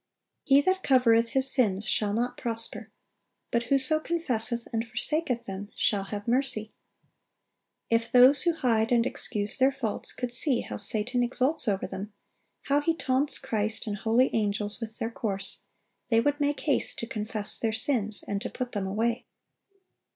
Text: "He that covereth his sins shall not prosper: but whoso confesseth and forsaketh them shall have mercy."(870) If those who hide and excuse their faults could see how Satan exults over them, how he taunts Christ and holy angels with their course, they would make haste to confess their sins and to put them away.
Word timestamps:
"He 0.43 0.61
that 0.61 0.81
covereth 0.81 1.29
his 1.33 1.51
sins 1.53 1.85
shall 1.85 2.11
not 2.11 2.35
prosper: 2.35 2.89
but 3.51 3.65
whoso 3.65 3.99
confesseth 3.99 4.67
and 4.73 4.83
forsaketh 4.83 5.45
them 5.45 5.69
shall 5.75 6.05
have 6.05 6.27
mercy."(870) 6.27 6.71
If 7.91 8.11
those 8.11 8.41
who 8.41 8.53
hide 8.55 8.91
and 8.91 9.05
excuse 9.05 9.59
their 9.59 9.71
faults 9.71 10.11
could 10.11 10.33
see 10.33 10.61
how 10.61 10.77
Satan 10.77 11.21
exults 11.21 11.67
over 11.67 11.85
them, 11.85 12.13
how 12.63 12.81
he 12.81 12.95
taunts 12.95 13.37
Christ 13.37 13.85
and 13.85 13.97
holy 13.97 14.31
angels 14.33 14.81
with 14.81 14.97
their 14.97 15.11
course, 15.11 15.65
they 16.09 16.19
would 16.19 16.39
make 16.39 16.61
haste 16.61 16.97
to 16.97 17.05
confess 17.05 17.59
their 17.59 17.71
sins 17.71 18.23
and 18.27 18.41
to 18.41 18.49
put 18.49 18.71
them 18.71 18.87
away. 18.87 19.27